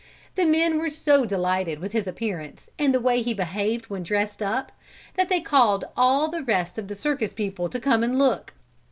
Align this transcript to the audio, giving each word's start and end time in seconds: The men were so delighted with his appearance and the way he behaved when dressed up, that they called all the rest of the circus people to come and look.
The 0.33 0.47
men 0.47 0.79
were 0.79 0.89
so 0.89 1.25
delighted 1.27 1.77
with 1.77 1.91
his 1.91 2.07
appearance 2.07 2.71
and 2.79 2.91
the 2.91 2.99
way 2.99 3.21
he 3.21 3.35
behaved 3.35 3.91
when 3.91 4.01
dressed 4.01 4.41
up, 4.41 4.71
that 5.13 5.29
they 5.29 5.41
called 5.41 5.85
all 5.95 6.27
the 6.27 6.41
rest 6.41 6.79
of 6.79 6.87
the 6.87 6.95
circus 6.95 7.31
people 7.31 7.69
to 7.69 7.79
come 7.79 8.03
and 8.03 8.17
look. 8.17 8.51